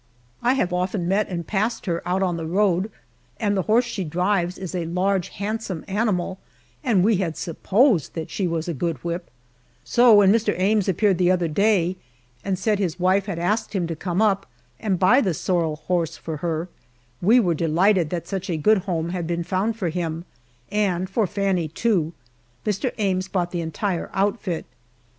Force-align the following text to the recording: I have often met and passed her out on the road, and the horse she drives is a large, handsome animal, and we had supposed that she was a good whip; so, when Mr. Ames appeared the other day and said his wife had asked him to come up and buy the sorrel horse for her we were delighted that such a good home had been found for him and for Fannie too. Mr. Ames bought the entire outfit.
I 0.41 0.53
have 0.55 0.73
often 0.73 1.07
met 1.07 1.29
and 1.29 1.45
passed 1.45 1.85
her 1.85 2.01
out 2.07 2.23
on 2.23 2.35
the 2.35 2.47
road, 2.47 2.89
and 3.39 3.55
the 3.55 3.61
horse 3.69 3.85
she 3.85 4.03
drives 4.03 4.57
is 4.57 4.73
a 4.73 4.87
large, 4.87 5.29
handsome 5.29 5.85
animal, 5.87 6.39
and 6.83 7.03
we 7.03 7.17
had 7.17 7.37
supposed 7.37 8.15
that 8.15 8.31
she 8.31 8.47
was 8.47 8.67
a 8.67 8.73
good 8.73 8.97
whip; 9.03 9.29
so, 9.83 10.15
when 10.15 10.31
Mr. 10.33 10.55
Ames 10.59 10.89
appeared 10.89 11.19
the 11.19 11.29
other 11.29 11.47
day 11.47 11.97
and 12.43 12.57
said 12.57 12.79
his 12.79 12.99
wife 12.99 13.27
had 13.27 13.37
asked 13.37 13.73
him 13.73 13.85
to 13.85 13.95
come 13.95 14.23
up 14.23 14.47
and 14.79 14.97
buy 14.97 15.21
the 15.21 15.35
sorrel 15.35 15.75
horse 15.75 16.17
for 16.17 16.37
her 16.37 16.67
we 17.21 17.39
were 17.39 17.53
delighted 17.53 18.09
that 18.09 18.27
such 18.27 18.49
a 18.49 18.57
good 18.57 18.79
home 18.89 19.09
had 19.09 19.27
been 19.27 19.43
found 19.43 19.75
for 19.77 19.89
him 19.89 20.25
and 20.71 21.11
for 21.11 21.27
Fannie 21.27 21.67
too. 21.67 22.11
Mr. 22.65 22.91
Ames 22.97 23.27
bought 23.27 23.51
the 23.51 23.61
entire 23.61 24.09
outfit. 24.15 24.65